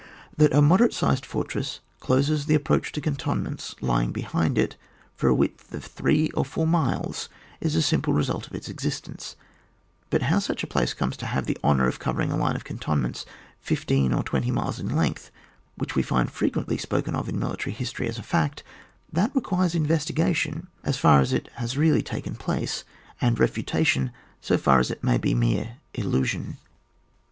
That 0.35 0.51
a 0.51 0.63
moderate 0.63 0.95
sized 0.95 1.27
fortress 1.27 1.79
closes 1.99 2.47
the 2.47 2.55
approach 2.55 2.91
to 2.93 3.01
cantonments 3.01 3.75
lying 3.81 4.11
behind 4.11 4.57
it 4.57 4.75
for 5.13 5.27
a 5.29 5.35
width 5.35 5.71
of 5.75 5.83
three 5.85 6.31
or 6.31 6.43
four 6.43 6.65
milesis 6.65 7.29
a 7.61 7.81
simple 7.83 8.11
result 8.11 8.47
of 8.47 8.55
its 8.55 8.67
existence; 8.67 9.35
but 10.09 10.23
how 10.23 10.39
such 10.39 10.63
a 10.63 10.65
place 10.65 10.95
comes 10.95 11.15
to 11.17 11.27
have 11.27 11.45
the 11.45 11.55
honour 11.63 11.87
of 11.87 11.99
covering 11.99 12.31
a 12.31 12.35
line 12.35 12.55
of 12.55 12.63
cantonments 12.65 13.27
fifteen 13.59 14.11
or 14.11 14.23
twenty 14.23 14.49
miles 14.49 14.79
in 14.79 14.89
length, 14.89 15.29
which 15.75 15.93
we 15.93 16.01
find 16.01 16.31
frequently 16.31 16.79
spoken 16.79 17.13
of 17.13 17.29
in 17.29 17.37
military 17.37 17.71
history 17.71 18.07
as 18.07 18.17
a 18.17 18.23
fact— 18.23 18.63
that 19.13 19.29
requires 19.35 19.75
investi 19.75 20.15
gation 20.15 20.65
as 20.83 20.97
far 20.97 21.19
as 21.19 21.31
it 21.31 21.47
has 21.57 21.77
really 21.77 22.01
taken 22.01 22.33
place, 22.33 22.83
and 23.21 23.39
refutation 23.39 24.09
so 24.41 24.57
far 24.57 24.79
as 24.79 24.89
it 24.89 25.03
may 25.03 25.19
be 25.19 25.35
mere 25.35 25.77
illusion. 25.93 26.57